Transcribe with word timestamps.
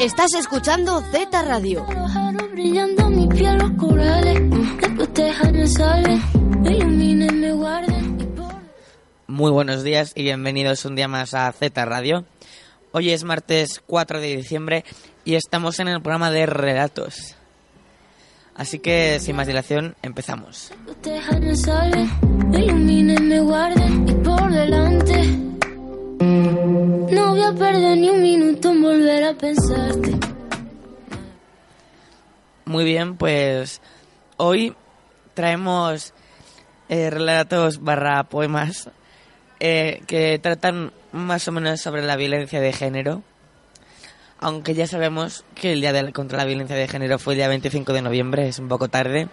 Estás 0.00 0.32
escuchando 0.34 1.00
Z 1.12 1.42
Radio. 1.42 1.84
brillando 2.52 3.08
mi 3.10 3.26
piel 3.28 3.58
los 3.58 3.70
corales, 3.72 4.40
que 4.80 4.88
protejan 4.90 5.54
el 5.56 5.68
sale, 5.68 6.18
me 6.60 6.76
iluminen, 6.76 7.40
me 7.40 7.52
guarden. 7.52 8.18
y 8.20 8.24
por- 8.24 8.54
Muy 9.26 9.50
buenos 9.50 9.82
días 9.82 10.12
y 10.14 10.22
bienvenidos 10.22 10.84
un 10.84 10.96
día 10.96 11.06
más 11.08 11.34
a 11.34 11.52
Z 11.52 11.84
Radio. 11.84 12.24
Hoy 12.92 13.10
es 13.10 13.24
martes 13.24 13.82
4 13.86 14.20
de 14.20 14.36
diciembre 14.36 14.84
y 15.24 15.34
estamos 15.34 15.78
en 15.80 15.88
el 15.88 16.00
programa 16.00 16.30
de 16.30 16.46
relatos. 16.46 17.34
Así 18.54 18.78
que 18.78 19.20
sin 19.20 19.36
más 19.36 19.46
dilación 19.46 19.94
empezamos. 20.02 20.72
A 27.48 27.52
perder 27.54 27.96
ni 27.98 28.08
un 28.10 28.22
minuto 28.22 28.70
en 28.70 28.82
volver 28.82 29.24
a 29.24 29.34
pensarte. 29.34 30.18
Muy 32.64 32.84
bien, 32.84 33.16
pues 33.16 33.80
hoy 34.36 34.74
traemos 35.34 36.12
eh, 36.88 37.10
relatos 37.10 37.82
barra 37.82 38.24
poemas 38.24 38.90
eh, 39.60 40.02
que 40.06 40.38
tratan 40.38 40.92
más 41.12 41.48
o 41.48 41.52
menos 41.52 41.80
sobre 41.80 42.02
la 42.02 42.16
violencia 42.16 42.60
de 42.60 42.72
género. 42.72 43.22
Aunque 44.40 44.74
ya 44.74 44.86
sabemos 44.86 45.44
que 45.54 45.72
el 45.72 45.80
día 45.80 45.92
de- 45.92 46.12
contra 46.12 46.38
la 46.38 46.44
violencia 46.44 46.76
de 46.76 46.86
género 46.86 47.18
fue 47.18 47.32
el 47.34 47.38
día 47.38 47.48
25 47.48 47.92
de 47.92 48.02
noviembre, 48.02 48.46
es 48.48 48.58
un 48.58 48.68
poco 48.68 48.88
tarde. 48.88 49.28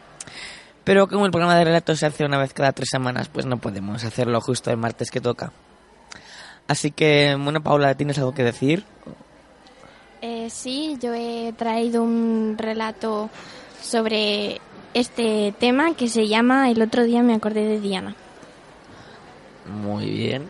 Pero 0.84 1.08
como 1.08 1.26
el 1.26 1.32
programa 1.32 1.58
de 1.58 1.66
relatos 1.66 2.00
se 2.00 2.06
hace 2.06 2.26
una 2.26 2.38
vez 2.38 2.54
cada 2.54 2.72
tres 2.72 2.88
semanas, 2.92 3.28
pues 3.28 3.46
no 3.46 3.58
podemos 3.58 4.04
hacerlo 4.04 4.40
justo 4.40 4.72
el 4.72 4.78
martes 4.78 5.12
que 5.12 5.20
toca. 5.22 5.52
Así 6.68 6.92
que, 6.92 7.36
bueno, 7.40 7.62
Paula, 7.62 7.96
¿tienes 7.96 8.18
algo 8.18 8.34
que 8.34 8.44
decir? 8.44 8.84
Eh, 10.22 10.50
sí, 10.50 10.98
yo 11.00 11.14
he 11.14 11.54
traído 11.56 12.02
un 12.02 12.56
relato 12.58 13.30
sobre 13.82 14.60
este 14.96 15.54
tema 15.60 15.94
que 15.94 16.10
se 16.10 16.28
llama 16.28 16.72
El 16.72 16.82
otro 16.82 17.04
día 17.04 17.22
me 17.22 17.36
acordé 17.36 17.64
de 17.66 17.80
Diana. 17.80 18.16
Muy 19.68 20.10
bien. 20.10 20.50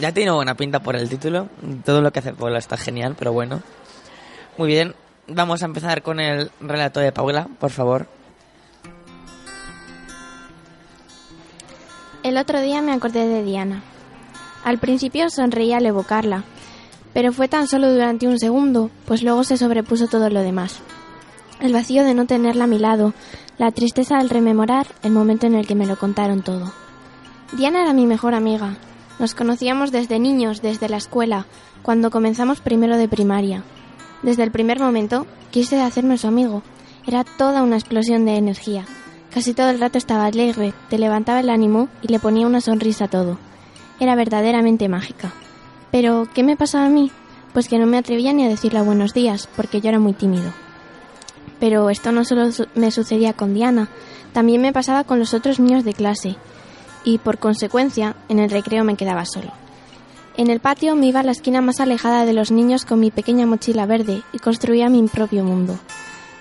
Ya 0.00 0.12
tiene 0.12 0.32
buena 0.32 0.56
pinta 0.56 0.80
por 0.80 0.96
el 0.96 1.08
título. 1.08 1.48
Todo 1.84 2.00
lo 2.00 2.10
que 2.10 2.18
hace 2.18 2.32
Paula 2.32 2.58
está 2.58 2.76
genial, 2.76 3.14
pero 3.16 3.32
bueno. 3.32 3.62
Muy 4.58 4.68
bien. 4.68 4.94
Vamos 5.28 5.62
a 5.62 5.66
empezar 5.66 6.02
con 6.02 6.18
el 6.18 6.50
relato 6.60 7.00
de 7.00 7.12
Paula, 7.12 7.48
por 7.60 7.70
favor. 7.70 8.08
El 12.22 12.38
otro 12.38 12.60
día 12.60 12.82
me 12.82 12.92
acordé 12.92 13.26
de 13.26 13.44
Diana. 13.44 13.82
Al 14.66 14.78
principio 14.78 15.30
sonreí 15.30 15.72
al 15.72 15.86
evocarla, 15.86 16.42
pero 17.14 17.32
fue 17.32 17.46
tan 17.46 17.68
solo 17.68 17.92
durante 17.92 18.26
un 18.26 18.36
segundo, 18.36 18.90
pues 19.04 19.22
luego 19.22 19.44
se 19.44 19.56
sobrepuso 19.56 20.08
todo 20.08 20.28
lo 20.28 20.40
demás. 20.40 20.80
El 21.60 21.72
vacío 21.72 22.02
de 22.02 22.14
no 22.14 22.26
tenerla 22.26 22.64
a 22.64 22.66
mi 22.66 22.80
lado, 22.80 23.14
la 23.58 23.70
tristeza 23.70 24.18
al 24.18 24.28
rememorar 24.28 24.88
el 25.04 25.12
momento 25.12 25.46
en 25.46 25.54
el 25.54 25.68
que 25.68 25.76
me 25.76 25.86
lo 25.86 25.96
contaron 25.96 26.42
todo. 26.42 26.72
Diana 27.52 27.82
era 27.82 27.92
mi 27.92 28.06
mejor 28.06 28.34
amiga. 28.34 28.76
Nos 29.20 29.36
conocíamos 29.36 29.92
desde 29.92 30.18
niños, 30.18 30.62
desde 30.62 30.88
la 30.88 30.96
escuela, 30.96 31.46
cuando 31.82 32.10
comenzamos 32.10 32.60
primero 32.60 32.96
de 32.96 33.06
primaria. 33.06 33.62
Desde 34.24 34.42
el 34.42 34.50
primer 34.50 34.80
momento 34.80 35.28
quise 35.52 35.80
hacerme 35.80 36.18
su 36.18 36.26
amigo. 36.26 36.64
Era 37.06 37.22
toda 37.22 37.62
una 37.62 37.76
explosión 37.76 38.24
de 38.24 38.34
energía. 38.34 38.84
Casi 39.32 39.54
todo 39.54 39.70
el 39.70 39.78
rato 39.78 39.96
estaba 39.96 40.26
alegre, 40.26 40.74
te 40.90 40.98
levantaba 40.98 41.38
el 41.38 41.50
ánimo 41.50 41.88
y 42.02 42.08
le 42.08 42.18
ponía 42.18 42.48
una 42.48 42.60
sonrisa 42.60 43.04
a 43.04 43.08
todo. 43.08 43.45
Era 44.00 44.14
verdaderamente 44.14 44.88
mágica. 44.88 45.32
Pero, 45.90 46.28
¿qué 46.34 46.42
me 46.42 46.56
pasaba 46.56 46.86
a 46.86 46.90
mí? 46.90 47.10
Pues 47.52 47.68
que 47.68 47.78
no 47.78 47.86
me 47.86 47.98
atrevía 47.98 48.32
ni 48.32 48.44
a 48.44 48.48
decirle 48.48 48.82
buenos 48.82 49.14
días, 49.14 49.48
porque 49.56 49.80
yo 49.80 49.88
era 49.88 49.98
muy 49.98 50.12
tímido. 50.12 50.52
Pero 51.58 51.88
esto 51.88 52.12
no 52.12 52.24
solo 52.24 52.50
me 52.74 52.90
sucedía 52.90 53.32
con 53.32 53.54
Diana, 53.54 53.88
también 54.32 54.60
me 54.60 54.72
pasaba 54.72 55.04
con 55.04 55.18
los 55.18 55.32
otros 55.32 55.58
niños 55.58 55.84
de 55.84 55.94
clase, 55.94 56.36
y 57.04 57.18
por 57.18 57.38
consecuencia, 57.38 58.16
en 58.28 58.38
el 58.38 58.50
recreo 58.50 58.84
me 58.84 58.96
quedaba 58.96 59.24
solo. 59.24 59.52
En 60.36 60.50
el 60.50 60.60
patio 60.60 60.94
me 60.96 61.06
iba 61.06 61.20
a 61.20 61.22
la 61.22 61.30
esquina 61.30 61.62
más 61.62 61.80
alejada 61.80 62.26
de 62.26 62.34
los 62.34 62.50
niños 62.50 62.84
con 62.84 63.00
mi 63.00 63.10
pequeña 63.10 63.46
mochila 63.46 63.86
verde 63.86 64.22
y 64.34 64.38
construía 64.38 64.90
mi 64.90 65.02
propio 65.08 65.44
mundo. 65.44 65.78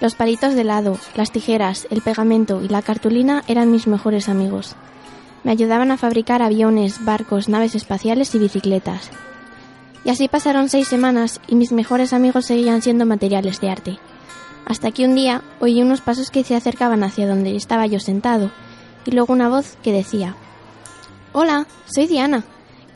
Los 0.02 0.16
palitos 0.16 0.54
de 0.54 0.62
helado, 0.62 0.98
las 1.16 1.32
tijeras, 1.32 1.88
el 1.90 2.02
pegamento 2.02 2.62
y 2.62 2.68
la 2.68 2.82
cartulina 2.82 3.44
eran 3.48 3.72
mis 3.72 3.88
mejores 3.88 4.28
amigos. 4.28 4.76
Me 5.46 5.52
ayudaban 5.52 5.92
a 5.92 5.98
fabricar 5.98 6.42
aviones, 6.42 7.06
barcos, 7.06 7.50
naves 7.50 7.76
espaciales 7.76 8.34
y 8.34 8.40
bicicletas. 8.40 9.12
Y 10.04 10.10
así 10.10 10.28
pasaron 10.28 10.70
seis 10.70 10.88
semanas 10.88 11.40
y 11.48 11.54
mis 11.54 11.72
mejores 11.72 12.14
amigos 12.14 12.48
seguían 12.48 12.82
siendo 12.82 13.06
materiales 13.06 13.62
de 13.62 13.70
arte. 13.70 14.00
Hasta 14.66 14.90
que 14.90 15.06
un 15.06 15.14
día 15.14 15.44
oí 15.60 15.84
unos 15.84 16.02
pasos 16.02 16.32
que 16.32 16.44
se 16.44 16.56
acercaban 16.56 17.04
hacia 17.04 17.28
donde 17.28 17.56
estaba 17.56 17.86
yo 17.86 18.00
sentado 18.00 18.50
y 19.06 19.12
luego 19.12 19.34
una 19.34 19.48
voz 19.48 19.78
que 19.84 19.92
decía 19.92 20.36
Hola, 21.32 21.68
soy 21.86 22.08
Diana. 22.08 22.44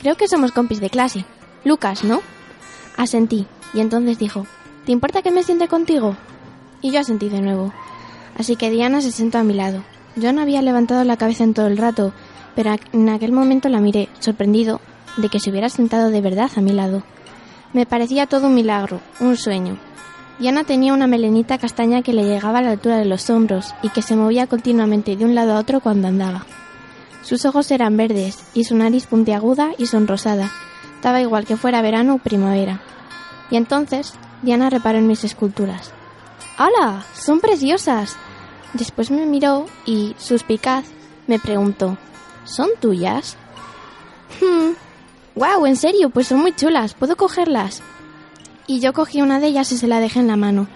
Creo 0.00 0.16
que 0.16 0.26
somos 0.26 0.50
compis 0.50 0.80
de 0.80 0.90
clase. 0.90 1.24
Lucas, 1.62 2.02
¿no? 2.02 2.20
Asentí, 2.96 3.46
y 3.74 3.80
entonces 3.80 4.18
dijo, 4.18 4.44
¿te 4.86 4.90
importa 4.90 5.22
que 5.22 5.30
me 5.30 5.44
siente 5.44 5.68
contigo? 5.68 6.16
Y 6.82 6.90
yo 6.90 6.98
asentí 6.98 7.28
de 7.28 7.42
nuevo. 7.42 7.72
Así 8.36 8.56
que 8.56 8.70
Diana 8.70 9.02
se 9.02 9.12
sentó 9.12 9.38
a 9.38 9.44
mi 9.44 9.54
lado. 9.54 9.84
Yo 10.16 10.32
no 10.32 10.42
había 10.42 10.62
levantado 10.62 11.04
la 11.04 11.16
cabeza 11.16 11.44
en 11.44 11.54
todo 11.54 11.68
el 11.68 11.78
rato, 11.78 12.12
pero 12.54 12.74
en 12.92 13.08
aquel 13.08 13.32
momento 13.32 13.68
la 13.68 13.80
miré, 13.80 14.08
sorprendido 14.18 14.80
de 15.16 15.28
que 15.28 15.40
se 15.40 15.50
hubiera 15.50 15.68
sentado 15.68 16.10
de 16.10 16.20
verdad 16.20 16.50
a 16.56 16.60
mi 16.60 16.72
lado. 16.72 17.02
Me 17.72 17.86
parecía 17.86 18.26
todo 18.26 18.48
un 18.48 18.54
milagro, 18.54 19.00
un 19.20 19.36
sueño. 19.36 19.78
Diana 20.38 20.64
tenía 20.64 20.94
una 20.94 21.06
melenita 21.06 21.58
castaña 21.58 22.02
que 22.02 22.14
le 22.14 22.24
llegaba 22.24 22.58
a 22.58 22.62
la 22.62 22.70
altura 22.70 22.96
de 22.96 23.04
los 23.04 23.28
hombros 23.28 23.74
y 23.82 23.90
que 23.90 24.02
se 24.02 24.16
movía 24.16 24.46
continuamente 24.46 25.16
de 25.16 25.24
un 25.24 25.34
lado 25.34 25.54
a 25.54 25.58
otro 25.58 25.80
cuando 25.80 26.08
andaba. 26.08 26.46
Sus 27.22 27.44
ojos 27.44 27.70
eran 27.70 27.96
verdes 27.96 28.42
y 28.54 28.64
su 28.64 28.74
nariz 28.74 29.06
puntiaguda 29.06 29.72
y 29.76 29.86
sonrosada. 29.86 30.50
Daba 31.02 31.20
igual 31.20 31.44
que 31.44 31.56
fuera 31.56 31.82
verano 31.82 32.14
o 32.14 32.18
primavera. 32.18 32.80
Y 33.50 33.56
entonces 33.56 34.14
Diana 34.42 34.70
reparó 34.70 34.98
en 34.98 35.06
mis 35.06 35.24
esculturas. 35.24 35.92
¡Hala! 36.56 37.04
¡Son 37.14 37.40
preciosas! 37.40 38.16
Después 38.72 39.10
me 39.10 39.26
miró 39.26 39.66
y, 39.84 40.14
suspicaz, 40.18 40.86
me 41.26 41.38
preguntó 41.38 41.98
¿Son 42.50 42.70
tuyas? 42.80 43.36
Hmm. 44.40 44.72
¡Wow! 45.36 45.66
En 45.66 45.76
serio, 45.76 46.10
pues 46.10 46.26
son 46.26 46.40
muy 46.40 46.52
chulas. 46.52 46.94
¿Puedo 46.94 47.16
cogerlas? 47.16 47.80
Y 48.66 48.80
yo 48.80 48.92
cogí 48.92 49.22
una 49.22 49.38
de 49.38 49.46
ellas 49.46 49.70
y 49.70 49.78
se 49.78 49.86
la 49.86 50.00
dejé 50.00 50.18
en 50.18 50.26
la 50.26 50.36
mano. 50.36 50.66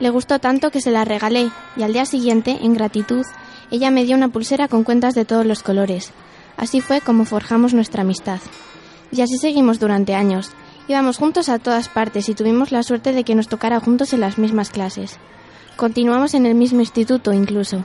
Le 0.00 0.10
gustó 0.10 0.40
tanto 0.40 0.72
que 0.72 0.80
se 0.80 0.90
la 0.90 1.04
regalé 1.04 1.50
y 1.76 1.84
al 1.84 1.92
día 1.92 2.04
siguiente, 2.04 2.58
en 2.62 2.74
gratitud, 2.74 3.24
ella 3.70 3.92
me 3.92 4.04
dio 4.04 4.16
una 4.16 4.28
pulsera 4.28 4.66
con 4.66 4.82
cuentas 4.82 5.14
de 5.14 5.24
todos 5.24 5.46
los 5.46 5.62
colores. 5.62 6.10
Así 6.56 6.80
fue 6.80 7.00
como 7.00 7.24
forjamos 7.24 7.74
nuestra 7.74 8.02
amistad. 8.02 8.40
Y 9.12 9.20
así 9.20 9.38
seguimos 9.38 9.78
durante 9.78 10.16
años. 10.16 10.50
Íbamos 10.88 11.18
juntos 11.18 11.48
a 11.48 11.60
todas 11.60 11.88
partes 11.88 12.28
y 12.28 12.34
tuvimos 12.34 12.72
la 12.72 12.82
suerte 12.82 13.12
de 13.12 13.22
que 13.22 13.36
nos 13.36 13.46
tocara 13.46 13.78
juntos 13.78 14.12
en 14.12 14.20
las 14.20 14.36
mismas 14.36 14.70
clases. 14.70 15.18
Continuamos 15.76 16.34
en 16.34 16.46
el 16.46 16.56
mismo 16.56 16.80
instituto 16.80 17.32
incluso. 17.32 17.84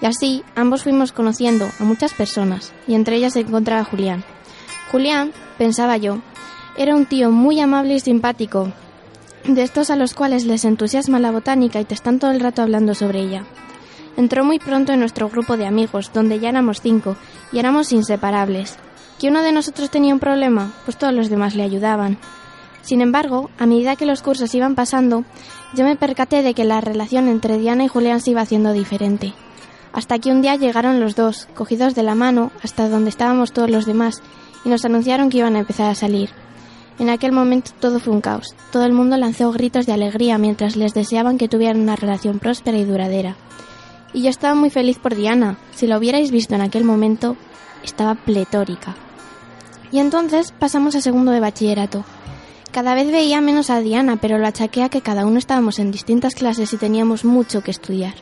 Y 0.00 0.06
así 0.06 0.42
ambos 0.54 0.82
fuimos 0.82 1.12
conociendo 1.12 1.68
a 1.78 1.84
muchas 1.84 2.14
personas, 2.14 2.72
y 2.86 2.94
entre 2.94 3.16
ellas 3.16 3.34
se 3.34 3.40
encontraba 3.40 3.84
Julián. 3.84 4.24
Julián, 4.90 5.32
pensaba 5.58 5.96
yo, 5.96 6.18
era 6.76 6.94
un 6.94 7.06
tío 7.06 7.30
muy 7.30 7.60
amable 7.60 7.94
y 7.94 8.00
simpático, 8.00 8.72
de 9.44 9.62
estos 9.62 9.90
a 9.90 9.96
los 9.96 10.14
cuales 10.14 10.44
les 10.44 10.64
entusiasma 10.64 11.18
la 11.18 11.30
botánica 11.30 11.80
y 11.80 11.84
te 11.84 11.94
están 11.94 12.18
todo 12.18 12.30
el 12.30 12.40
rato 12.40 12.62
hablando 12.62 12.94
sobre 12.94 13.20
ella. 13.20 13.44
Entró 14.16 14.44
muy 14.44 14.58
pronto 14.58 14.92
en 14.92 15.00
nuestro 15.00 15.28
grupo 15.28 15.56
de 15.56 15.66
amigos, 15.66 16.10
donde 16.14 16.38
ya 16.38 16.48
éramos 16.48 16.80
cinco, 16.80 17.16
y 17.52 17.58
éramos 17.58 17.92
inseparables. 17.92 18.76
¿Que 19.18 19.28
uno 19.28 19.42
de 19.42 19.52
nosotros 19.52 19.90
tenía 19.90 20.14
un 20.14 20.20
problema? 20.20 20.72
Pues 20.84 20.96
todos 20.96 21.12
los 21.12 21.30
demás 21.30 21.54
le 21.54 21.62
ayudaban. 21.62 22.18
Sin 22.82 23.00
embargo, 23.00 23.50
a 23.58 23.66
medida 23.66 23.96
que 23.96 24.06
los 24.06 24.22
cursos 24.22 24.54
iban 24.54 24.74
pasando, 24.74 25.24
yo 25.74 25.84
me 25.84 25.96
percaté 25.96 26.42
de 26.42 26.54
que 26.54 26.64
la 26.64 26.80
relación 26.80 27.28
entre 27.28 27.58
Diana 27.58 27.84
y 27.84 27.88
Julián 27.88 28.20
se 28.20 28.30
iba 28.30 28.42
haciendo 28.42 28.72
diferente. 28.72 29.32
Hasta 29.94 30.18
que 30.18 30.30
un 30.30 30.42
día 30.42 30.56
llegaron 30.56 30.98
los 30.98 31.14
dos, 31.14 31.46
cogidos 31.54 31.94
de 31.94 32.02
la 32.02 32.16
mano, 32.16 32.50
hasta 32.62 32.88
donde 32.88 33.10
estábamos 33.10 33.52
todos 33.52 33.70
los 33.70 33.86
demás, 33.86 34.22
y 34.64 34.68
nos 34.68 34.84
anunciaron 34.84 35.30
que 35.30 35.38
iban 35.38 35.54
a 35.54 35.60
empezar 35.60 35.88
a 35.88 35.94
salir. 35.94 36.30
En 36.98 37.10
aquel 37.10 37.30
momento 37.30 37.70
todo 37.80 38.00
fue 38.00 38.12
un 38.12 38.20
caos. 38.20 38.54
Todo 38.72 38.84
el 38.84 38.92
mundo 38.92 39.16
lanzó 39.16 39.52
gritos 39.52 39.86
de 39.86 39.92
alegría 39.92 40.36
mientras 40.36 40.76
les 40.76 40.94
deseaban 40.94 41.38
que 41.38 41.48
tuvieran 41.48 41.80
una 41.80 41.96
relación 41.96 42.40
próspera 42.40 42.76
y 42.76 42.84
duradera. 42.84 43.36
Y 44.12 44.22
yo 44.22 44.30
estaba 44.30 44.54
muy 44.54 44.70
feliz 44.70 44.98
por 44.98 45.14
Diana. 45.14 45.58
Si 45.74 45.86
la 45.86 45.98
hubierais 45.98 46.30
visto 46.30 46.54
en 46.54 46.60
aquel 46.60 46.84
momento, 46.84 47.36
estaba 47.84 48.16
pletórica. 48.16 48.96
Y 49.92 49.98
entonces 49.98 50.52
pasamos 50.52 50.96
a 50.96 51.00
segundo 51.00 51.30
de 51.30 51.40
bachillerato. 51.40 52.04
Cada 52.72 52.94
vez 52.94 53.10
veía 53.12 53.40
menos 53.40 53.70
a 53.70 53.80
Diana, 53.80 54.16
pero 54.16 54.38
lo 54.38 54.46
achaqué 54.48 54.82
a 54.82 54.88
que 54.88 55.02
cada 55.02 55.26
uno 55.26 55.38
estábamos 55.38 55.78
en 55.78 55.92
distintas 55.92 56.34
clases 56.34 56.72
y 56.72 56.76
teníamos 56.76 57.24
mucho 57.24 57.62
que 57.62 57.70
estudiar. 57.70 58.14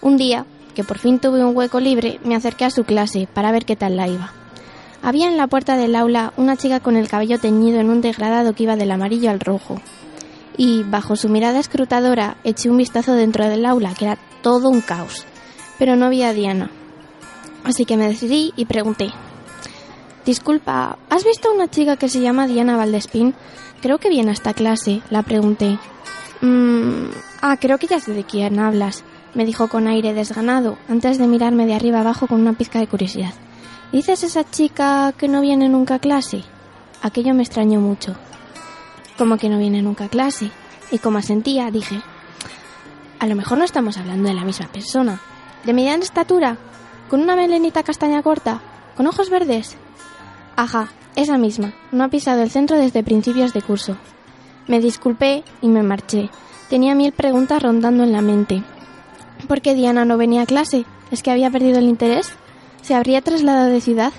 Un 0.00 0.16
día, 0.16 0.46
por 0.84 0.98
fin 0.98 1.18
tuve 1.18 1.44
un 1.44 1.56
hueco 1.56 1.80
libre, 1.80 2.20
me 2.24 2.36
acerqué 2.36 2.64
a 2.64 2.70
su 2.70 2.84
clase 2.84 3.28
para 3.32 3.52
ver 3.52 3.64
qué 3.64 3.76
tal 3.76 3.96
la 3.96 4.08
iba. 4.08 4.32
Había 5.02 5.28
en 5.28 5.36
la 5.36 5.46
puerta 5.46 5.76
del 5.76 5.96
aula 5.96 6.32
una 6.36 6.56
chica 6.56 6.80
con 6.80 6.96
el 6.96 7.08
cabello 7.08 7.38
teñido 7.38 7.80
en 7.80 7.88
un 7.88 8.00
degradado 8.00 8.54
que 8.54 8.64
iba 8.64 8.76
del 8.76 8.90
amarillo 8.90 9.30
al 9.30 9.40
rojo. 9.40 9.80
Y, 10.56 10.82
bajo 10.82 11.16
su 11.16 11.28
mirada 11.28 11.58
escrutadora, 11.58 12.36
eché 12.44 12.68
un 12.68 12.76
vistazo 12.76 13.14
dentro 13.14 13.48
del 13.48 13.64
aula, 13.64 13.94
que 13.94 14.04
era 14.04 14.18
todo 14.42 14.68
un 14.68 14.82
caos. 14.82 15.24
Pero 15.78 15.96
no 15.96 16.10
vi 16.10 16.22
a 16.22 16.34
Diana. 16.34 16.70
Así 17.64 17.86
que 17.86 17.96
me 17.96 18.08
decidí 18.08 18.52
y 18.56 18.66
pregunté. 18.66 19.10
Disculpa, 20.26 20.98
¿has 21.08 21.24
visto 21.24 21.48
a 21.48 21.52
una 21.52 21.68
chica 21.68 21.96
que 21.96 22.10
se 22.10 22.20
llama 22.20 22.46
Diana 22.46 22.76
Valdespín? 22.76 23.34
Creo 23.80 23.98
que 23.98 24.10
viene 24.10 24.30
a 24.30 24.34
esta 24.34 24.52
clase, 24.52 25.00
la 25.08 25.22
pregunté. 25.22 25.78
Mmm. 26.42 27.08
Ah, 27.40 27.56
creo 27.58 27.78
que 27.78 27.86
ya 27.86 28.00
sé 28.00 28.12
de 28.12 28.24
quién 28.24 28.58
hablas, 28.58 29.02
me 29.34 29.44
dijo 29.44 29.68
con 29.68 29.86
aire 29.86 30.14
desganado, 30.14 30.76
antes 30.88 31.18
de 31.18 31.26
mirarme 31.26 31.66
de 31.66 31.74
arriba 31.74 32.00
abajo 32.00 32.26
con 32.26 32.40
una 32.40 32.52
pizca 32.52 32.78
de 32.78 32.86
curiosidad. 32.86 33.34
¿Dices 33.92 34.22
esa 34.22 34.48
chica 34.48 35.12
que 35.16 35.28
no 35.28 35.40
viene 35.40 35.68
nunca 35.68 35.96
a 35.96 35.98
clase? 35.98 36.44
Aquello 37.02 37.34
me 37.34 37.42
extrañó 37.42 37.80
mucho. 37.80 38.14
¿Cómo 39.18 39.36
que 39.36 39.48
no 39.48 39.58
viene 39.58 39.82
nunca 39.82 40.04
a 40.04 40.08
clase? 40.08 40.50
Y 40.90 40.98
como 40.98 41.18
asentía, 41.18 41.70
dije, 41.70 42.00
a 43.18 43.26
lo 43.26 43.34
mejor 43.34 43.58
no 43.58 43.64
estamos 43.64 43.98
hablando 43.98 44.28
de 44.28 44.34
la 44.34 44.44
misma 44.44 44.68
persona. 44.68 45.20
¿De 45.64 45.72
mediana 45.72 46.02
estatura? 46.02 46.56
¿Con 47.08 47.20
una 47.20 47.36
melenita 47.36 47.82
castaña 47.82 48.22
corta? 48.22 48.60
¿Con 48.96 49.06
ojos 49.06 49.28
verdes? 49.28 49.76
Ajá, 50.56 50.88
esa 51.16 51.36
misma. 51.36 51.72
No 51.92 52.04
ha 52.04 52.08
pisado 52.08 52.42
el 52.42 52.50
centro 52.50 52.76
desde 52.76 53.02
principios 53.02 53.52
de 53.52 53.62
curso. 53.62 53.96
Me 54.66 54.80
disculpé 54.80 55.44
y 55.60 55.68
me 55.68 55.82
marché. 55.82 56.30
Tenía 56.68 56.94
mil 56.94 57.12
preguntas 57.12 57.62
rondando 57.62 58.04
en 58.04 58.12
la 58.12 58.22
mente. 58.22 58.62
¿Por 59.48 59.60
qué 59.60 59.74
Diana 59.74 60.04
no 60.04 60.16
venía 60.16 60.42
a 60.42 60.46
clase? 60.46 60.84
¿Es 61.10 61.22
que 61.22 61.30
había 61.30 61.50
perdido 61.50 61.78
el 61.78 61.88
interés? 61.88 62.30
¿Se 62.82 62.94
habría 62.94 63.20
trasladado 63.22 63.68
de 63.68 63.80
ciudad? 63.80 64.12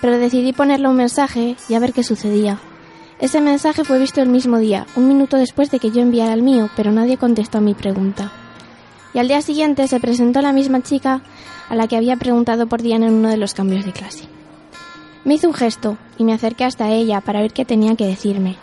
Pero 0.00 0.18
decidí 0.18 0.52
ponerle 0.52 0.88
un 0.88 0.96
mensaje 0.96 1.56
y 1.68 1.74
a 1.74 1.78
ver 1.78 1.92
qué 1.92 2.02
sucedía. 2.02 2.58
Ese 3.20 3.40
mensaje 3.40 3.84
fue 3.84 3.98
visto 3.98 4.20
el 4.20 4.28
mismo 4.28 4.58
día, 4.58 4.86
un 4.96 5.06
minuto 5.06 5.36
después 5.36 5.70
de 5.70 5.78
que 5.78 5.90
yo 5.90 6.00
enviara 6.00 6.32
el 6.32 6.42
mío, 6.42 6.68
pero 6.74 6.90
nadie 6.90 7.18
contestó 7.18 7.58
a 7.58 7.60
mi 7.60 7.74
pregunta. 7.74 8.32
Y 9.14 9.18
al 9.18 9.28
día 9.28 9.42
siguiente 9.42 9.86
se 9.86 10.00
presentó 10.00 10.42
la 10.42 10.52
misma 10.52 10.82
chica 10.82 11.22
a 11.68 11.76
la 11.76 11.86
que 11.86 11.96
había 11.96 12.16
preguntado 12.16 12.66
por 12.66 12.82
Diana 12.82 13.06
en 13.06 13.14
uno 13.14 13.28
de 13.28 13.36
los 13.36 13.54
cambios 13.54 13.84
de 13.84 13.92
clase. 13.92 14.24
Me 15.24 15.34
hizo 15.34 15.46
un 15.46 15.54
gesto 15.54 15.98
y 16.18 16.24
me 16.24 16.32
acerqué 16.32 16.64
hasta 16.64 16.90
ella 16.90 17.20
para 17.20 17.40
ver 17.40 17.52
qué 17.52 17.64
tenía 17.64 17.94
que 17.94 18.06
decirme. 18.06 18.56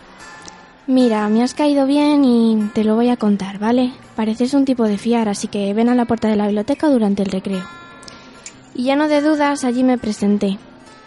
Mira, 0.86 1.28
me 1.28 1.42
has 1.42 1.54
caído 1.54 1.86
bien 1.86 2.24
y 2.24 2.70
te 2.74 2.84
lo 2.84 2.96
voy 2.96 3.10
a 3.10 3.16
contar, 3.16 3.58
¿vale? 3.58 3.92
Pareces 4.16 4.54
un 4.54 4.64
tipo 4.64 4.84
de 4.84 4.98
fiar, 4.98 5.28
así 5.28 5.46
que 5.46 5.72
ven 5.74 5.88
a 5.88 5.94
la 5.94 6.06
puerta 6.06 6.28
de 6.28 6.36
la 6.36 6.46
biblioteca 6.46 6.88
durante 6.88 7.22
el 7.22 7.30
recreo. 7.30 7.62
Y 8.74 8.84
lleno 8.84 9.06
de 9.06 9.20
dudas, 9.20 9.64
allí 9.64 9.84
me 9.84 9.98
presenté. 9.98 10.58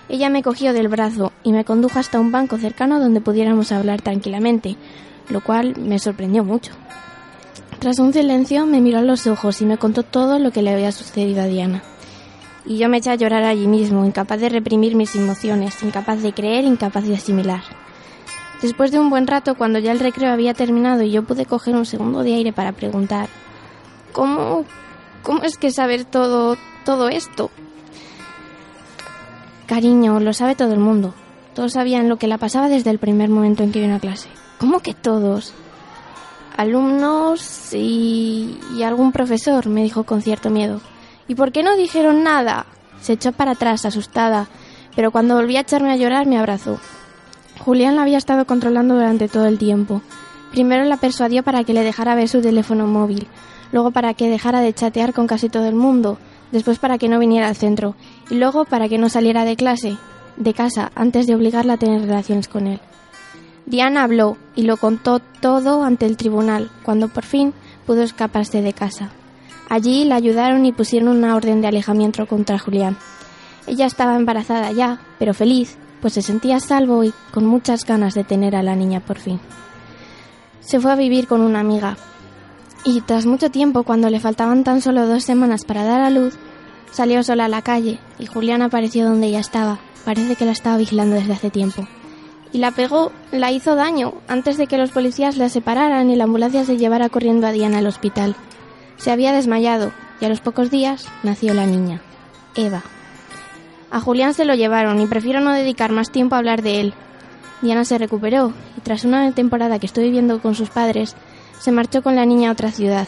Ella 0.09 0.29
me 0.29 0.43
cogió 0.43 0.73
del 0.73 0.89
brazo 0.89 1.31
y 1.43 1.51
me 1.51 1.65
condujo 1.65 1.99
hasta 1.99 2.19
un 2.19 2.31
banco 2.31 2.57
cercano 2.57 2.99
donde 2.99 3.19
pudiéramos 3.19 3.71
hablar 3.71 4.01
tranquilamente, 4.01 4.75
lo 5.29 5.41
cual 5.41 5.75
me 5.77 5.99
sorprendió 5.99 6.43
mucho. 6.43 6.71
Tras 7.79 7.99
un 7.99 8.13
silencio 8.13 8.65
me 8.65 8.79
miró 8.79 8.99
a 8.99 9.01
los 9.01 9.27
ojos 9.27 9.61
y 9.61 9.65
me 9.65 9.77
contó 9.77 10.03
todo 10.03 10.39
lo 10.39 10.51
que 10.51 10.61
le 10.61 10.71
había 10.71 10.91
sucedido 10.91 11.41
a 11.41 11.47
Diana. 11.47 11.83
Y 12.65 12.77
yo 12.77 12.87
me 12.87 12.97
eché 12.97 13.09
a 13.09 13.15
llorar 13.15 13.43
allí 13.43 13.67
mismo, 13.67 14.05
incapaz 14.05 14.39
de 14.39 14.49
reprimir 14.49 14.95
mis 14.95 15.15
emociones, 15.15 15.81
incapaz 15.83 16.21
de 16.21 16.31
creer, 16.31 16.63
incapaz 16.63 17.05
de 17.05 17.15
asimilar. 17.15 17.61
Después 18.63 18.91
de 18.93 18.99
un 18.99 19.09
buen 19.09 19.27
rato, 19.27 19.55
cuando 19.55 19.77
ya 19.79 19.91
el 19.91 19.99
recreo 19.99 20.31
había 20.31 20.53
terminado 20.53 21.03
y 21.03 21.11
yo 21.11 21.23
pude 21.23 21.45
coger 21.45 21.75
un 21.75 21.85
segundo 21.85 22.23
de 22.23 22.33
aire 22.33 22.53
para 22.53 22.71
preguntar, 22.71 23.27
¿cómo, 24.13 24.63
cómo 25.21 25.43
es 25.43 25.57
que 25.57 25.69
saber 25.69 26.05
todo, 26.05 26.55
todo 26.85 27.09
esto? 27.09 27.51
Cariño, 29.67 30.21
lo 30.21 30.31
sabe 30.31 30.55
todo 30.55 30.71
el 30.71 30.79
mundo. 30.79 31.13
Todos 31.53 31.73
sabían 31.73 32.07
lo 32.07 32.15
que 32.15 32.27
la 32.27 32.37
pasaba 32.37 32.69
desde 32.69 32.89
el 32.89 32.99
primer 32.99 33.27
momento 33.27 33.63
en 33.63 33.73
que 33.73 33.81
vino 33.81 33.95
a 33.95 33.99
clase. 33.99 34.29
¿Cómo 34.59 34.79
que 34.79 34.93
todos? 34.93 35.53
Alumnos 36.55 37.73
y, 37.73 38.57
y 38.77 38.83
algún 38.83 39.11
profesor, 39.11 39.67
me 39.67 39.83
dijo 39.83 40.05
con 40.05 40.21
cierto 40.21 40.49
miedo. 40.49 40.79
¿Y 41.27 41.35
por 41.35 41.51
qué 41.51 41.63
no 41.63 41.75
dijeron 41.75 42.23
nada? 42.23 42.65
Se 43.01 43.11
echó 43.11 43.33
para 43.33 43.51
atrás, 43.51 43.83
asustada, 43.83 44.47
pero 44.95 45.11
cuando 45.11 45.35
volví 45.35 45.57
a 45.57 45.61
echarme 45.61 45.91
a 45.91 45.97
llorar 45.97 46.27
me 46.27 46.37
abrazó. 46.37 46.79
Julián 47.59 47.95
la 47.95 48.01
había 48.01 48.17
estado 48.17 48.45
controlando 48.45 48.95
durante 48.95 49.27
todo 49.27 49.45
el 49.45 49.57
tiempo. 49.57 50.01
Primero 50.51 50.83
la 50.85 50.97
persuadió 50.97 51.43
para 51.43 51.63
que 51.63 51.73
le 51.73 51.83
dejara 51.83 52.15
ver 52.15 52.29
su 52.29 52.41
teléfono 52.41 52.87
móvil, 52.87 53.27
luego 53.71 53.91
para 53.91 54.13
que 54.13 54.29
dejara 54.29 54.61
de 54.61 54.73
chatear 54.73 55.13
con 55.13 55.27
casi 55.27 55.49
todo 55.49 55.67
el 55.67 55.75
mundo, 55.75 56.17
después 56.51 56.79
para 56.79 56.97
que 56.97 57.09
no 57.09 57.19
viniera 57.19 57.47
al 57.47 57.55
centro, 57.55 57.95
y 58.29 58.35
luego 58.35 58.65
para 58.65 58.87
que 58.87 58.97
no 58.97 59.09
saliera 59.09 59.45
de 59.45 59.55
clase, 59.55 59.97
de 60.37 60.53
casa, 60.53 60.91
antes 60.95 61.25
de 61.25 61.35
obligarla 61.35 61.73
a 61.73 61.77
tener 61.77 62.01
relaciones 62.01 62.47
con 62.47 62.67
él. 62.67 62.79
Diana 63.65 64.03
habló 64.03 64.37
y 64.55 64.63
lo 64.63 64.77
contó 64.77 65.19
todo 65.19 65.83
ante 65.83 66.05
el 66.05 66.17
tribunal, 66.17 66.69
cuando 66.83 67.07
por 67.07 67.23
fin 67.23 67.53
pudo 67.85 68.03
escaparse 68.03 68.61
de 68.61 68.73
casa. 68.73 69.11
Allí 69.69 70.03
la 70.05 70.15
ayudaron 70.15 70.65
y 70.65 70.71
pusieron 70.71 71.17
una 71.17 71.35
orden 71.35 71.61
de 71.61 71.67
alejamiento 71.67 72.27
contra 72.27 72.59
Julián. 72.59 72.97
Ella 73.65 73.85
estaba 73.85 74.15
embarazada 74.15 74.71
ya, 74.71 74.99
pero 75.17 75.33
feliz, 75.33 75.77
pues 76.03 76.15
se 76.15 76.21
sentía 76.21 76.59
salvo 76.59 77.05
y 77.05 77.13
con 77.31 77.45
muchas 77.45 77.85
ganas 77.85 78.13
de 78.13 78.25
tener 78.25 78.57
a 78.57 78.61
la 78.61 78.75
niña 78.75 78.99
por 78.99 79.19
fin. 79.19 79.39
Se 80.59 80.81
fue 80.81 80.91
a 80.91 80.95
vivir 80.95 81.27
con 81.27 81.39
una 81.39 81.61
amiga, 81.61 81.95
y 82.83 82.99
tras 82.99 83.25
mucho 83.25 83.49
tiempo, 83.49 83.83
cuando 83.83 84.09
le 84.09 84.19
faltaban 84.19 84.65
tan 84.65 84.81
solo 84.81 85.07
dos 85.07 85.23
semanas 85.23 85.63
para 85.63 85.85
dar 85.85 86.01
a 86.01 86.09
luz, 86.09 86.35
salió 86.91 87.23
sola 87.23 87.45
a 87.45 87.47
la 87.47 87.61
calle 87.61 87.99
y 88.19 88.25
Julián 88.25 88.61
apareció 88.61 89.05
donde 89.05 89.27
ella 89.27 89.39
estaba. 89.39 89.79
Parece 90.03 90.35
que 90.35 90.43
la 90.43 90.51
estaba 90.51 90.75
vigilando 90.75 91.15
desde 91.15 91.31
hace 91.31 91.49
tiempo. 91.49 91.87
Y 92.51 92.57
la 92.57 92.71
pegó, 92.71 93.13
la 93.31 93.53
hizo 93.53 93.75
daño, 93.75 94.13
antes 94.27 94.57
de 94.57 94.67
que 94.67 94.77
los 94.77 94.91
policías 94.91 95.37
la 95.37 95.47
separaran 95.47 96.09
y 96.09 96.17
la 96.17 96.25
ambulancia 96.25 96.65
se 96.65 96.77
llevara 96.77 97.07
corriendo 97.07 97.47
a 97.47 97.53
Diana 97.53 97.77
al 97.77 97.87
hospital. 97.87 98.35
Se 98.97 99.09
había 99.09 99.31
desmayado 99.31 99.93
y 100.19 100.25
a 100.25 100.29
los 100.29 100.41
pocos 100.41 100.69
días 100.69 101.07
nació 101.23 101.53
la 101.53 101.65
niña, 101.65 102.01
Eva. 102.55 102.83
A 103.93 103.99
Julián 103.99 104.33
se 104.33 104.43
lo 104.43 104.55
llevaron 104.55 104.99
y 105.01 105.05
prefiero 105.05 105.39
no 105.39 105.53
dedicar 105.53 105.91
más 105.91 106.09
tiempo 106.09 106.33
a 106.33 106.39
hablar 106.39 106.63
de 106.63 106.81
él. 106.81 106.95
Diana 107.61 107.85
se 107.85 107.99
recuperó 107.99 108.51
y 108.75 108.81
tras 108.81 109.05
una 109.05 109.31
temporada 109.33 109.77
que 109.77 109.85
estoy 109.85 110.05
viviendo 110.05 110.41
con 110.41 110.55
sus 110.55 110.71
padres, 110.71 111.15
se 111.59 111.71
marchó 111.71 112.01
con 112.01 112.15
la 112.15 112.25
niña 112.25 112.49
a 112.49 112.53
otra 112.53 112.71
ciudad. 112.71 113.07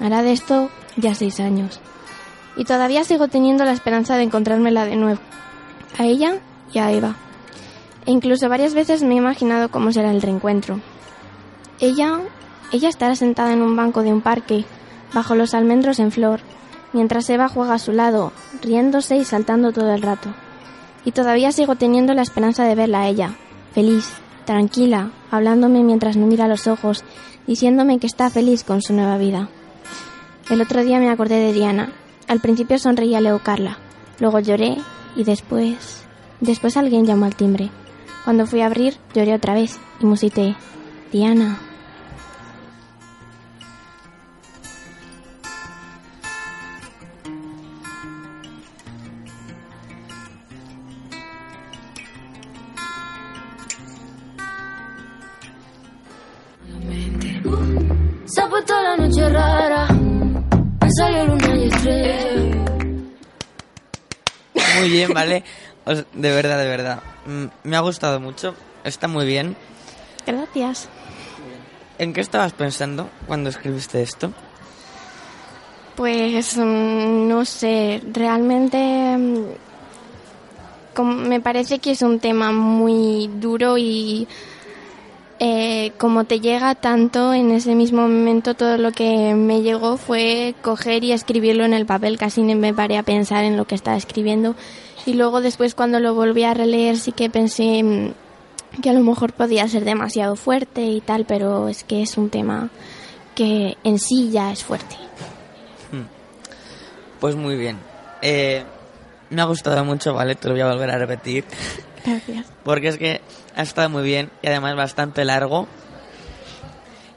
Hará 0.00 0.24
de 0.24 0.32
esto 0.32 0.70
ya 0.96 1.14
seis 1.14 1.38
años. 1.38 1.78
Y 2.56 2.64
todavía 2.64 3.04
sigo 3.04 3.28
teniendo 3.28 3.64
la 3.64 3.70
esperanza 3.70 4.16
de 4.16 4.24
encontrármela 4.24 4.86
de 4.86 4.96
nuevo. 4.96 5.20
A 5.98 6.04
ella 6.04 6.40
y 6.72 6.80
a 6.80 6.90
Eva. 6.90 7.14
E 8.04 8.10
incluso 8.10 8.48
varias 8.48 8.74
veces 8.74 9.04
me 9.04 9.14
he 9.14 9.18
imaginado 9.18 9.68
cómo 9.68 9.92
será 9.92 10.10
el 10.10 10.20
reencuentro. 10.20 10.80
Ella, 11.78 12.18
ella 12.72 12.88
estará 12.88 13.14
sentada 13.14 13.52
en 13.52 13.62
un 13.62 13.76
banco 13.76 14.02
de 14.02 14.12
un 14.12 14.20
parque, 14.20 14.64
bajo 15.12 15.36
los 15.36 15.54
almendros 15.54 16.00
en 16.00 16.10
flor, 16.10 16.40
mientras 16.94 17.28
Eva 17.28 17.48
juega 17.48 17.74
a 17.74 17.78
su 17.78 17.92
lado, 17.92 18.32
riéndose 18.62 19.16
y 19.16 19.24
saltando 19.24 19.72
todo 19.72 19.92
el 19.92 20.00
rato. 20.00 20.30
Y 21.04 21.12
todavía 21.12 21.52
sigo 21.52 21.74
teniendo 21.74 22.14
la 22.14 22.22
esperanza 22.22 22.64
de 22.64 22.74
verla 22.74 23.02
a 23.02 23.08
ella, 23.08 23.34
feliz, 23.74 24.08
tranquila, 24.46 25.10
hablándome 25.30 25.82
mientras 25.82 26.16
me 26.16 26.24
mira 26.24 26.48
los 26.48 26.66
ojos, 26.66 27.04
diciéndome 27.46 27.98
que 27.98 28.06
está 28.06 28.30
feliz 28.30 28.64
con 28.64 28.80
su 28.80 28.94
nueva 28.94 29.18
vida. 29.18 29.48
El 30.48 30.62
otro 30.62 30.82
día 30.82 30.98
me 30.98 31.10
acordé 31.10 31.36
de 31.36 31.52
Diana. 31.52 31.92
Al 32.28 32.40
principio 32.40 32.78
sonreía 32.78 33.20
Leo 33.20 33.40
Carla, 33.40 33.76
luego 34.18 34.40
lloré 34.40 34.78
y 35.16 35.24
después... 35.24 36.00
Después 36.40 36.76
alguien 36.76 37.06
llamó 37.06 37.24
al 37.24 37.36
timbre. 37.36 37.70
Cuando 38.24 38.46
fui 38.46 38.60
a 38.60 38.66
abrir, 38.66 38.96
lloré 39.14 39.34
otra 39.34 39.54
vez 39.54 39.78
y 40.00 40.04
musité. 40.06 40.56
Diana. 41.12 41.58
Muy 64.84 64.92
bien, 64.96 65.12
¿vale? 65.14 65.42
os- 65.86 66.04
de 66.12 66.30
verdad, 66.30 66.58
de 66.58 66.68
verdad. 66.68 67.02
Mm, 67.26 67.46
Me 67.68 67.76
ha 67.76 67.80
gustado 67.80 68.20
mucho. 68.20 68.54
Está 68.84 69.08
muy 69.08 69.24
bien. 69.26 69.56
Gracias. 70.26 70.88
¿En 71.98 72.12
qué 72.12 72.20
estabas 72.20 72.52
pensando 72.52 73.08
cuando 73.26 73.48
escribiste 73.50 74.02
esto? 74.02 74.32
Pues 75.96 76.56
mm, 76.58 77.28
no 77.28 77.44
sé, 77.44 78.02
realmente 78.12 79.16
mm, 79.16 79.44
me 81.28 81.40
parece 81.40 81.78
que 81.78 81.92
es 81.92 82.02
un 82.02 82.18
tema 82.20 82.52
muy 82.52 83.30
duro 83.34 83.78
y 83.78 84.26
eh, 85.46 85.92
como 85.98 86.24
te 86.24 86.40
llega 86.40 86.74
tanto 86.74 87.34
en 87.34 87.50
ese 87.50 87.74
mismo 87.74 88.00
momento 88.00 88.54
todo 88.54 88.78
lo 88.78 88.92
que 88.92 89.34
me 89.34 89.60
llegó 89.60 89.98
fue 89.98 90.54
coger 90.62 91.04
y 91.04 91.12
escribirlo 91.12 91.66
en 91.66 91.74
el 91.74 91.84
papel, 91.84 92.16
casi 92.16 92.40
ni 92.40 92.54
me 92.54 92.72
paré 92.72 92.96
a 92.96 93.02
pensar 93.02 93.44
en 93.44 93.58
lo 93.58 93.66
que 93.66 93.74
estaba 93.74 93.98
escribiendo 93.98 94.56
y 95.04 95.12
luego 95.12 95.42
después 95.42 95.74
cuando 95.74 96.00
lo 96.00 96.14
volví 96.14 96.44
a 96.44 96.54
releer 96.54 96.96
sí 96.96 97.12
que 97.12 97.28
pensé 97.28 97.82
mm, 97.82 98.80
que 98.80 98.88
a 98.88 98.94
lo 98.94 99.00
mejor 99.00 99.34
podía 99.34 99.68
ser 99.68 99.84
demasiado 99.84 100.34
fuerte 100.34 100.80
y 100.80 101.02
tal, 101.02 101.26
pero 101.26 101.68
es 101.68 101.84
que 101.84 102.00
es 102.00 102.16
un 102.16 102.30
tema 102.30 102.70
que 103.34 103.76
en 103.84 103.98
sí 103.98 104.30
ya 104.30 104.50
es 104.50 104.64
fuerte. 104.64 104.96
Pues 107.20 107.36
muy 107.36 107.56
bien. 107.56 107.76
Eh, 108.22 108.64
me 109.28 109.42
ha 109.42 109.44
gustado 109.44 109.84
mucho, 109.84 110.14
¿vale? 110.14 110.36
Te 110.36 110.48
lo 110.48 110.54
voy 110.54 110.62
a 110.62 110.68
volver 110.68 110.90
a 110.90 110.96
repetir. 110.96 111.44
Gracias. 112.02 112.46
Porque 112.64 112.88
es 112.88 112.96
que 112.96 113.20
ha 113.56 113.62
estado 113.62 113.88
muy 113.90 114.02
bien 114.02 114.30
y 114.42 114.48
además 114.48 114.76
bastante 114.76 115.24
largo. 115.24 115.66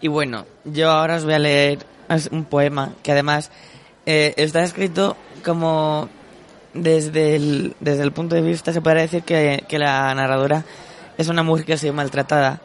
Y 0.01 0.08
bueno, 0.08 0.46
yo 0.65 0.91
ahora 0.91 1.15
os 1.15 1.25
voy 1.25 1.34
a 1.34 1.39
leer 1.39 1.79
un 2.32 2.46
poema 2.46 2.94
que 3.03 3.12
además 3.12 3.51
eh, 4.06 4.34
está 4.38 4.63
escrito 4.63 5.17
como 5.44 6.08
desde 6.74 7.36
el, 7.36 7.75
desde 7.79 8.03
el 8.03 8.12
punto 8.12 8.36
de 8.36 8.41
vista, 8.41 8.72
se 8.72 8.82
podría 8.82 9.01
decir 9.03 9.24
que, 9.24 9.63
que 9.67 9.79
la 9.79 10.13
narradora 10.13 10.63
es 11.17 11.27
una 11.29 11.41
mujer 11.44 11.65
que 11.65 11.74
ha 11.74 11.77
sido 11.77 11.94
maltratada. 11.94 12.62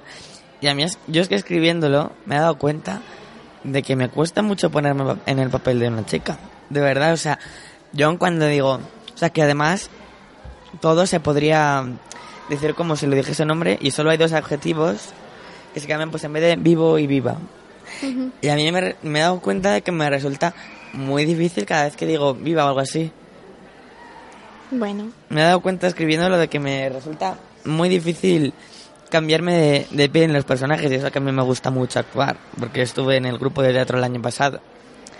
Y 0.60 0.68
a 0.68 0.74
mí, 0.74 0.82
es- 0.82 0.98
yo 1.06 1.22
es 1.22 1.28
que 1.28 1.34
escribiéndolo 1.34 2.12
me 2.26 2.36
he 2.36 2.38
dado 2.38 2.58
cuenta 2.58 3.00
de 3.64 3.82
que 3.82 3.96
me 3.96 4.08
cuesta 4.10 4.42
mucho 4.42 4.70
ponerme 4.70 5.16
en 5.26 5.38
el 5.38 5.48
papel 5.48 5.78
de 5.80 5.88
una 5.88 6.04
chica. 6.04 6.38
De 6.68 6.80
verdad, 6.80 7.12
o 7.12 7.16
sea, 7.16 7.38
yo 7.92 8.16
cuando 8.18 8.46
digo, 8.46 8.74
o 9.14 9.16
sea, 9.18 9.30
que 9.30 9.42
además 9.42 9.88
todo 10.80 11.06
se 11.06 11.20
podría 11.20 11.84
decir 12.54 12.74
como 12.74 12.96
si 12.96 13.06
lo 13.06 13.16
dijese 13.16 13.44
nombre 13.44 13.78
y 13.80 13.90
solo 13.90 14.10
hay 14.10 14.18
dos 14.18 14.32
adjetivos 14.32 15.10
que 15.74 15.80
se 15.80 15.88
cambian 15.88 16.10
pues 16.10 16.24
en 16.24 16.32
vez 16.32 16.42
de 16.42 16.56
vivo 16.56 16.98
y 16.98 17.06
viva. 17.06 17.36
Y 18.40 18.48
a 18.48 18.54
mí 18.54 18.70
me, 18.72 18.96
me 19.02 19.18
he 19.18 19.22
dado 19.22 19.40
cuenta 19.40 19.72
de 19.72 19.82
que 19.82 19.92
me 19.92 20.08
resulta 20.08 20.54
muy 20.92 21.24
difícil 21.24 21.66
cada 21.66 21.84
vez 21.84 21.96
que 21.96 22.06
digo 22.06 22.34
viva 22.34 22.64
o 22.64 22.68
algo 22.68 22.80
así. 22.80 23.10
Bueno, 24.70 25.10
Me 25.28 25.42
he 25.42 25.44
dado 25.44 25.60
cuenta 25.60 25.86
escribiéndolo 25.86 26.38
de 26.38 26.48
que 26.48 26.58
me 26.58 26.88
resulta 26.88 27.36
muy 27.64 27.90
difícil 27.90 28.54
cambiarme 29.10 29.54
de, 29.54 29.86
de 29.90 30.08
piel 30.08 30.24
en 30.24 30.32
los 30.32 30.46
personajes 30.46 30.90
y 30.90 30.94
eso 30.94 31.10
que 31.10 31.18
a 31.18 31.20
mí 31.20 31.30
me 31.30 31.42
gusta 31.42 31.70
mucho 31.70 31.98
actuar, 31.98 32.38
porque 32.58 32.80
estuve 32.80 33.18
en 33.18 33.26
el 33.26 33.38
grupo 33.38 33.60
de 33.60 33.72
teatro 33.72 33.98
el 33.98 34.04
año 34.04 34.22
pasado. 34.22 34.60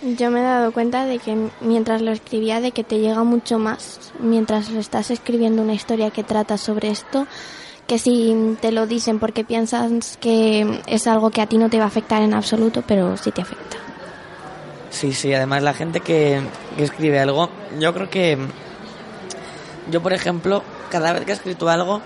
Yo 0.02 0.30
me 0.30 0.40
he 0.40 0.42
dado 0.42 0.72
cuenta 0.72 1.06
de 1.06 1.18
que 1.18 1.36
mientras 1.60 2.02
lo 2.02 2.10
escribía, 2.10 2.60
de 2.60 2.72
que 2.72 2.84
te 2.84 2.98
llega 2.98 3.22
mucho 3.22 3.58
más 3.58 4.12
mientras 4.18 4.68
estás 4.70 5.10
escribiendo 5.10 5.62
una 5.62 5.74
historia 5.74 6.10
que 6.10 6.24
trata 6.24 6.58
sobre 6.58 6.90
esto, 6.90 7.26
que 7.86 7.98
si 7.98 8.56
te 8.60 8.72
lo 8.72 8.86
dicen 8.86 9.18
porque 9.18 9.44
piensas 9.44 10.16
que 10.18 10.80
es 10.86 11.06
algo 11.06 11.30
que 11.30 11.40
a 11.40 11.46
ti 11.46 11.58
no 11.58 11.70
te 11.70 11.78
va 11.78 11.84
a 11.84 11.88
afectar 11.88 12.22
en 12.22 12.34
absoluto, 12.34 12.82
pero 12.86 13.16
sí 13.16 13.30
te 13.30 13.42
afecta. 13.42 13.76
Sí, 14.90 15.12
sí, 15.12 15.32
además 15.32 15.62
la 15.62 15.72
gente 15.72 16.00
que, 16.00 16.40
que 16.76 16.84
escribe 16.84 17.18
algo, 17.20 17.48
yo 17.78 17.94
creo 17.94 18.10
que 18.10 18.38
yo, 19.90 20.02
por 20.02 20.12
ejemplo, 20.12 20.62
cada 20.90 21.12
vez 21.12 21.24
que 21.24 21.32
he 21.32 21.34
escrito 21.34 21.68
algo, 21.68 22.02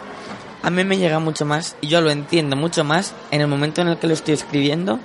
a 0.63 0.71
mí 0.71 0.85
me 0.85 0.99
llega 0.99 1.19
mucho 1.19 1.45
más 1.45 1.77
y 1.81 1.89
yo 1.89 2.01
lo 2.01 2.11
entiendo 2.11 2.57
mucho 2.57 2.85
más 2.85 3.15
en 3.31 3.41
el 3.41 3.49
momento 3.49 3.81
en 3.81 3.89
el 3.89 3.99
que 3.99 4.07
lo 4.07 4.15
estoy 4.15 4.35
escribiendo 4.35 4.99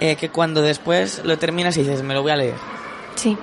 eh, 0.00 0.16
que 0.16 0.30
cuando 0.30 0.62
después 0.62 1.22
lo 1.24 1.38
terminas 1.38 1.76
y 1.76 1.82
dices, 1.82 2.02
me 2.02 2.14
lo 2.14 2.22
voy 2.22 2.32
a 2.32 2.36
leer. 2.36 2.54
Sí. 3.14 3.36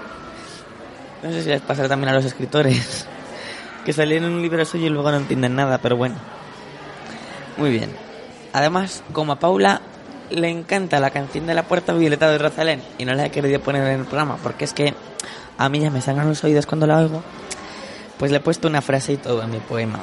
No 1.24 1.32
sé 1.32 1.44
si 1.44 1.50
les 1.50 1.62
pasa 1.62 1.88
también 1.88 2.10
a 2.10 2.16
los 2.16 2.26
escritores, 2.26 3.08
que 3.86 3.94
se 3.94 4.06
leen 4.06 4.26
un 4.26 4.42
libro 4.42 4.64
suyo 4.66 4.88
y 4.88 4.90
luego 4.90 5.12
no 5.12 5.18
entienden 5.18 5.56
nada, 5.56 5.78
pero 5.78 5.96
bueno. 5.96 6.16
Muy 7.58 7.72
bien. 7.72 7.92
Además, 8.54 9.04
como 9.14 9.34
a 9.34 9.40
Paula 9.40 9.82
le 10.30 10.50
encanta 10.50 11.00
la 11.00 11.12
canción 11.12 11.48
de 11.48 11.54
la 11.54 11.64
puerta 11.64 11.94
violeta 11.94 12.30
de 12.30 12.38
Rosalén 12.38 12.82
y 12.98 13.06
no 13.06 13.14
la 13.14 13.28
he 13.28 13.32
querido 13.32 13.62
poner 13.62 13.88
en 13.88 14.02
el 14.02 14.06
programa 14.06 14.38
porque 14.44 14.66
es 14.66 14.74
que 14.74 14.94
a 15.58 15.70
mí 15.70 15.80
ya 15.80 15.90
me 15.90 16.02
sangran 16.02 16.28
los 16.28 16.44
oídos 16.44 16.66
cuando 16.66 16.86
la 16.86 16.98
oigo, 16.98 17.24
pues 18.18 18.32
le 18.32 18.38
he 18.38 18.42
puesto 18.42 18.68
una 18.68 18.82
frase 18.82 19.14
y 19.14 19.18
todo 19.18 19.42
a 19.42 19.48
mi 19.48 19.60
poema. 19.60 20.00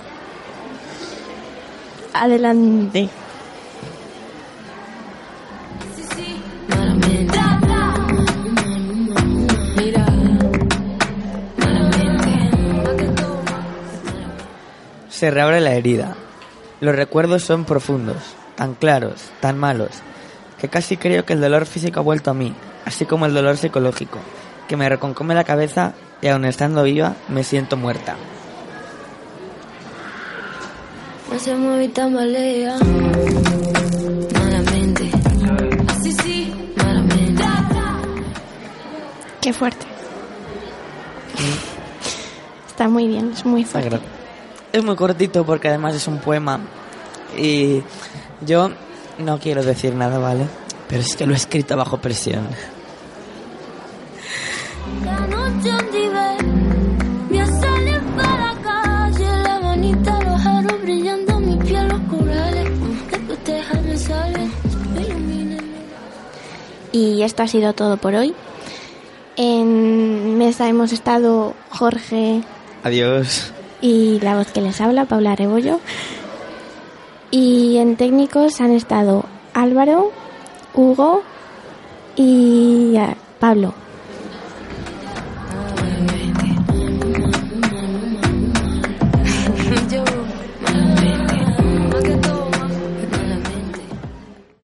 Adelante. 2.13 3.09
Se 15.25 15.31
reabre 15.31 15.63
la 15.63 15.73
herida. 15.73 16.17
Los 16.83 16.95
recuerdos 16.95 17.45
son 17.45 17.65
profundos, 17.65 18.19
tan 18.57 18.75
claros, 18.75 19.31
tan 19.41 19.59
malos, 19.59 19.89
que 20.61 20.69
casi 20.69 20.99
creo 20.99 21.25
que 21.25 21.33
el 21.33 21.41
dolor 21.41 21.65
físico 21.65 21.99
ha 21.99 22.03
vuelto 22.03 22.31
a 22.31 22.35
mí, 22.35 22.55
así 22.85 23.07
como 23.07 23.25
el 23.25 23.33
dolor 23.33 23.57
psicológico, 23.57 24.19
que 24.69 24.77
me 24.77 24.87
reconcome 24.87 25.35
la 25.35 25.45
cabeza 25.45 25.95
y 26.21 26.29
aun 26.29 26.45
estando 26.45 26.83
viva 26.83 27.15
me 27.29 27.43
siento 27.43 27.79
muerta. 27.79 28.17
No 31.33 31.39
se 31.39 31.57
mueve 31.57 31.85
y 31.85 31.89
tambalea. 31.89 32.77
Malamente. 34.35 35.11
Así 35.89 36.13
sí, 36.13 36.73
malamente. 36.77 37.45
Qué 39.41 39.55
fuerte. 39.55 39.87
Está 42.69 42.91
muy 42.91 43.09
bien, 43.09 43.31
es 43.33 43.47
muy 43.47 43.65
fuerte. 43.65 44.24
Es 44.75 44.83
muy 44.83 44.97
cortito 44.97 45.47
porque 45.47 45.69
además 45.69 45.95
es 45.95 46.09
un 46.09 46.19
poema 46.19 46.59
y 47.39 47.81
yo 48.45 48.73
no 49.19 49.39
quiero 49.39 49.63
decir 49.63 49.95
nada, 49.95 50.19
¿vale? 50.19 50.49
Pero 50.89 51.01
es 51.01 51.15
que 51.15 51.27
lo 51.27 51.33
he 51.33 51.37
escrito 51.37 51.77
bajo 51.77 51.99
presión. 51.99 52.49
Y 66.91 67.23
esto 67.23 67.45
ha 67.45 67.47
sido 67.47 67.75
todo 67.75 67.97
por 67.97 68.17
hoy. 68.17 68.35
En 69.37 70.37
mesa 70.37 70.69
hemos 70.69 70.91
estado 70.91 71.55
Jorge 71.71 72.43
Adiós. 72.83 73.53
Y 73.85 74.19
la 74.21 74.37
voz 74.37 74.51
que 74.51 74.63
les 74.63 74.81
habla, 74.81 75.05
Paula 75.05 75.37
Rebollo. 75.37 75.79
Y 77.31 77.77
en 77.77 77.97
técnicos 77.97 78.63
han 78.63 78.73
estado 78.73 79.27
Álvaro, 79.53 80.11
Hugo 80.73 81.23
y 82.17 82.97
ah, 82.97 83.15
Pablo. 83.39 83.75